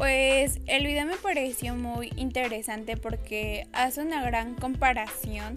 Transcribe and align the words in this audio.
Pues 0.00 0.60
el 0.66 0.86
video 0.86 1.04
me 1.04 1.18
pareció 1.18 1.74
muy 1.74 2.10
interesante 2.16 2.96
porque 2.96 3.66
hace 3.74 4.00
una 4.00 4.24
gran 4.24 4.54
comparación 4.54 5.56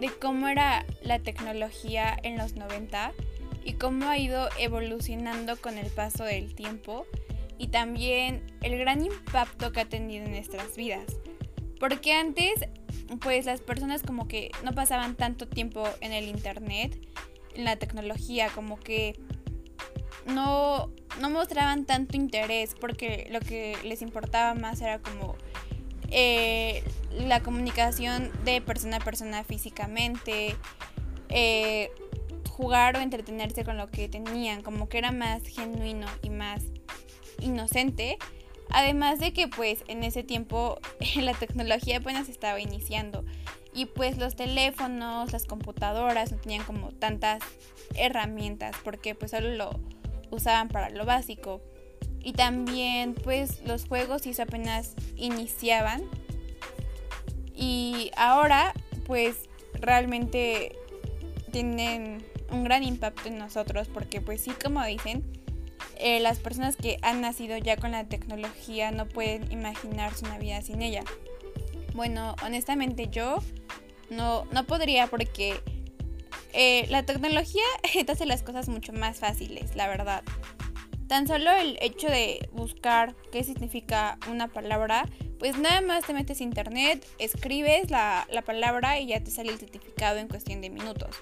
de 0.00 0.08
cómo 0.08 0.48
era 0.48 0.86
la 1.02 1.18
tecnología 1.18 2.16
en 2.22 2.38
los 2.38 2.54
90 2.54 3.12
y 3.66 3.74
cómo 3.74 4.08
ha 4.08 4.16
ido 4.16 4.48
evolucionando 4.58 5.58
con 5.58 5.76
el 5.76 5.90
paso 5.90 6.24
del 6.24 6.54
tiempo 6.54 7.04
y 7.58 7.66
también 7.66 8.42
el 8.62 8.78
gran 8.78 9.04
impacto 9.04 9.70
que 9.70 9.80
ha 9.80 9.84
tenido 9.84 10.24
en 10.24 10.30
nuestras 10.30 10.74
vidas. 10.74 11.04
Porque 11.78 12.14
antes, 12.14 12.54
pues 13.20 13.44
las 13.44 13.60
personas 13.60 14.02
como 14.02 14.28
que 14.28 14.50
no 14.64 14.72
pasaban 14.72 15.14
tanto 15.14 15.46
tiempo 15.46 15.86
en 16.00 16.14
el 16.14 16.26
internet, 16.26 16.98
en 17.54 17.64
la 17.64 17.76
tecnología, 17.76 18.48
como 18.48 18.80
que 18.80 19.20
no, 20.24 20.90
no 21.20 21.30
mostraban 21.30 21.84
tanto 21.84 22.16
interés 22.16 22.74
porque 22.80 23.26
lo 23.30 23.40
que 23.40 23.76
les 23.84 24.02
importaba 24.02 24.54
más 24.54 24.80
era 24.80 24.98
como 24.98 25.36
eh, 26.10 26.82
la 27.12 27.40
comunicación 27.42 28.30
de 28.44 28.60
persona 28.60 28.96
a 28.96 29.00
persona 29.00 29.44
físicamente, 29.44 30.56
eh, 31.28 31.90
jugar 32.50 32.96
o 32.96 33.00
entretenerse 33.00 33.64
con 33.64 33.76
lo 33.76 33.90
que 33.90 34.08
tenían, 34.08 34.62
como 34.62 34.88
que 34.88 34.98
era 34.98 35.12
más 35.12 35.42
genuino 35.46 36.06
y 36.22 36.30
más 36.30 36.64
inocente. 37.40 38.18
Además 38.70 39.18
de 39.18 39.32
que 39.32 39.48
pues 39.48 39.84
en 39.88 40.04
ese 40.04 40.22
tiempo 40.22 40.78
la 41.16 41.34
tecnología 41.34 41.98
apenas 41.98 42.28
estaba 42.28 42.60
iniciando 42.60 43.24
y 43.74 43.86
pues 43.86 44.18
los 44.18 44.34
teléfonos, 44.34 45.32
las 45.32 45.46
computadoras 45.46 46.32
no 46.32 46.38
tenían 46.38 46.64
como 46.64 46.90
tantas 46.90 47.42
herramientas 47.94 48.76
porque 48.82 49.14
pues 49.14 49.30
solo 49.30 49.50
lo 49.50 49.80
usaban 50.30 50.68
para 50.68 50.90
lo 50.90 51.04
básico. 51.04 51.60
Y 52.20 52.32
también 52.32 53.14
pues 53.14 53.62
los 53.64 53.86
juegos 53.86 54.22
sí 54.22 54.32
apenas 54.40 54.94
iniciaban. 55.16 56.02
Y 57.54 58.10
ahora 58.16 58.72
pues 59.06 59.48
realmente 59.74 60.76
tienen 61.50 62.24
un 62.50 62.64
gran 62.64 62.84
impacto 62.84 63.28
en 63.28 63.38
nosotros 63.38 63.88
porque 63.88 64.20
pues 64.20 64.42
sí 64.42 64.52
como 64.62 64.84
dicen, 64.84 65.24
eh, 65.96 66.20
las 66.20 66.38
personas 66.38 66.76
que 66.76 66.98
han 67.02 67.20
nacido 67.20 67.56
ya 67.56 67.76
con 67.76 67.90
la 67.92 68.04
tecnología 68.04 68.90
no 68.90 69.06
pueden 69.06 69.50
imaginarse 69.50 70.24
una 70.24 70.38
vida 70.38 70.62
sin 70.62 70.82
ella. 70.82 71.02
Bueno, 71.94 72.36
honestamente 72.44 73.08
yo 73.08 73.38
no, 74.10 74.44
no 74.52 74.64
podría 74.64 75.08
porque 75.08 75.60
eh, 76.60 76.86
la 76.90 77.04
tecnología 77.04 77.62
te 78.04 78.10
hace 78.10 78.26
las 78.26 78.42
cosas 78.42 78.68
mucho 78.68 78.92
más 78.92 79.20
fáciles, 79.20 79.76
la 79.76 79.86
verdad. 79.86 80.24
Tan 81.06 81.28
solo 81.28 81.52
el 81.52 81.78
hecho 81.80 82.08
de 82.08 82.48
buscar 82.52 83.14
qué 83.30 83.44
significa 83.44 84.18
una 84.28 84.48
palabra, 84.48 85.08
pues 85.38 85.56
nada 85.56 85.80
más 85.82 86.04
te 86.04 86.14
metes 86.14 86.40
a 86.40 86.42
internet, 86.42 87.06
escribes 87.20 87.92
la, 87.92 88.26
la 88.32 88.42
palabra 88.42 88.98
y 88.98 89.06
ya 89.06 89.22
te 89.22 89.30
sale 89.30 89.52
el 89.52 89.58
certificado 89.60 90.18
en 90.18 90.26
cuestión 90.26 90.60
de 90.60 90.68
minutos. 90.68 91.16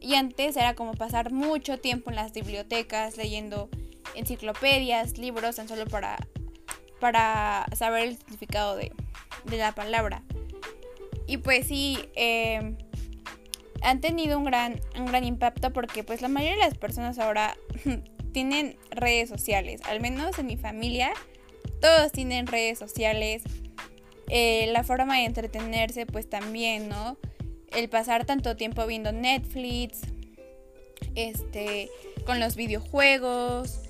Y 0.00 0.16
antes 0.16 0.56
era 0.56 0.74
como 0.74 0.94
pasar 0.94 1.30
mucho 1.30 1.78
tiempo 1.78 2.10
en 2.10 2.16
las 2.16 2.32
bibliotecas 2.32 3.16
leyendo 3.16 3.70
enciclopedias, 4.16 5.18
libros, 5.18 5.54
tan 5.54 5.68
solo 5.68 5.86
para, 5.86 6.16
para 6.98 7.64
saber 7.76 8.08
el 8.08 8.18
significado 8.18 8.74
de, 8.74 8.90
de 9.44 9.56
la 9.56 9.72
palabra. 9.72 10.24
Y 11.28 11.36
pues 11.36 11.68
sí, 11.68 11.98
eh, 12.16 12.76
han 13.82 14.00
tenido 14.00 14.38
un 14.38 14.44
gran, 14.44 14.80
un 14.98 15.06
gran 15.06 15.24
impacto 15.24 15.72
porque 15.72 16.04
pues 16.04 16.22
la 16.22 16.28
mayoría 16.28 16.56
de 16.56 16.70
las 16.70 16.78
personas 16.78 17.18
ahora 17.18 17.56
tienen 18.32 18.76
redes 18.90 19.28
sociales, 19.28 19.80
al 19.84 20.00
menos 20.00 20.38
en 20.38 20.46
mi 20.46 20.56
familia, 20.56 21.12
todos 21.80 22.12
tienen 22.12 22.46
redes 22.46 22.78
sociales. 22.78 23.42
Eh, 24.30 24.68
la 24.72 24.84
forma 24.84 25.16
de 25.16 25.24
entretenerse 25.24 26.04
pues 26.04 26.28
también, 26.28 26.88
¿no? 26.88 27.16
El 27.70 27.88
pasar 27.88 28.26
tanto 28.26 28.56
tiempo 28.56 28.86
viendo 28.86 29.12
Netflix, 29.12 30.00
este, 31.14 31.88
con 32.26 32.40
los 32.40 32.56
videojuegos, 32.56 33.80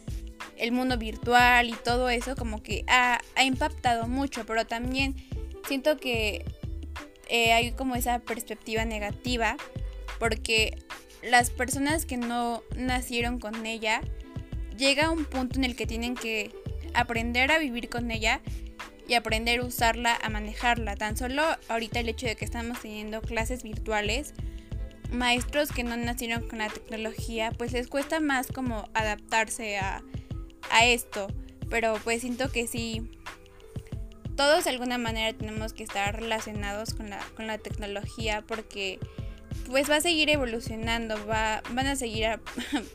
el 0.56 0.72
mundo 0.72 0.97
virtual 0.98 1.69
y 1.71 1.75
todo 1.84 2.09
eso 2.09 2.37
como 2.37 2.62
que 2.62 2.84
ha, 2.88 3.21
ha 3.37 3.44
impactado 3.44 4.06
mucho, 4.06 4.44
pero 4.47 4.66
también 4.66 5.16
siento 5.66 5.97
que 5.97 6.44
eh, 7.28 7.53
hay 7.53 7.72
como 7.72 7.94
esa 7.94 8.19
perspectiva 8.21 8.84
negativa 8.84 9.56
porque 10.19 10.78
las 11.22 11.50
personas 11.50 12.06
que 12.06 12.16
no 12.16 12.62
nacieron 12.77 13.39
con 13.39 13.66
ella 13.66 14.00
llega 14.77 15.06
a 15.06 15.11
un 15.11 15.25
punto 15.25 15.59
en 15.59 15.65
el 15.65 15.77
que 15.77 15.87
tienen 15.87 16.15
que 16.15 16.53
aprender 16.94 17.50
a 17.50 17.59
vivir 17.59 17.89
con 17.89 18.11
ella 18.11 18.41
y 19.06 19.15
aprender 19.15 19.61
a 19.61 19.65
usarla, 19.65 20.16
a 20.22 20.28
manejarla. 20.28 20.94
Tan 20.94 21.16
solo 21.16 21.43
ahorita 21.69 22.00
el 22.00 22.09
hecho 22.09 22.27
de 22.27 22.37
que 22.37 22.44
estamos 22.44 22.81
teniendo 22.81 23.21
clases 23.22 23.62
virtuales, 23.62 24.34
maestros 25.10 25.72
que 25.72 25.83
no 25.83 25.97
nacieron 25.97 26.47
con 26.47 26.59
la 26.59 26.69
tecnología, 26.69 27.50
pues 27.50 27.72
les 27.72 27.89
cuesta 27.89 28.21
más 28.21 28.47
como 28.49 28.89
adaptarse 28.95 29.78
a, 29.78 30.03
a 30.71 30.84
esto. 30.84 31.28
Pero 31.71 31.99
pues 32.05 32.21
siento 32.21 32.50
que 32.50 32.66
sí, 32.66 33.10
todos 34.38 34.62
de 34.62 34.71
alguna 34.71 34.99
manera 34.99 35.37
tenemos 35.37 35.72
que 35.72 35.82
estar 35.82 36.15
relacionados 36.15 36.94
con 36.94 37.10
la, 37.10 37.19
con 37.34 37.49
la 37.49 37.59
tecnología 37.59 38.44
porque 38.47 39.00
pues 39.66 39.91
va 39.91 39.97
a 39.97 40.00
seguir 40.00 40.31
evolucionando, 40.31 41.16
va, 41.26 41.60
van 41.72 41.88
a 41.88 41.97
seguir 41.97 42.38